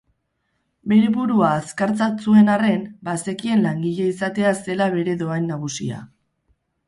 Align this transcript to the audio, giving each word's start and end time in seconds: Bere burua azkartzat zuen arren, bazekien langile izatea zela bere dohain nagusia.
Bere 0.91 1.09
burua 1.17 1.49
azkartzat 1.57 2.23
zuen 2.29 2.49
arren, 2.55 2.81
bazekien 3.09 3.61
langile 3.65 4.09
izatea 4.15 4.55
zela 4.61 4.87
bere 4.95 5.17
dohain 5.23 5.47
nagusia. 5.53 6.01